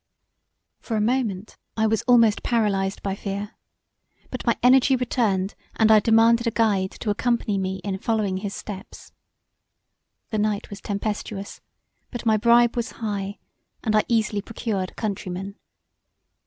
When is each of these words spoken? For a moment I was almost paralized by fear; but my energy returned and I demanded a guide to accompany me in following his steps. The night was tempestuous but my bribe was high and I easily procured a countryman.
For 0.79 0.97
a 0.97 0.99
moment 0.99 1.57
I 1.77 1.85
was 1.85 2.01
almost 2.07 2.41
paralized 2.41 3.03
by 3.03 3.13
fear; 3.13 3.51
but 4.31 4.43
my 4.47 4.57
energy 4.63 4.95
returned 4.95 5.53
and 5.75 5.91
I 5.91 5.99
demanded 5.99 6.47
a 6.47 6.49
guide 6.49 6.89
to 7.01 7.11
accompany 7.11 7.59
me 7.59 7.75
in 7.83 7.99
following 7.99 8.37
his 8.37 8.55
steps. 8.55 9.11
The 10.31 10.39
night 10.39 10.71
was 10.71 10.81
tempestuous 10.81 11.61
but 12.09 12.25
my 12.25 12.35
bribe 12.35 12.75
was 12.75 12.93
high 12.93 13.37
and 13.83 13.95
I 13.95 14.03
easily 14.07 14.41
procured 14.41 14.89
a 14.89 14.95
countryman. 14.95 15.59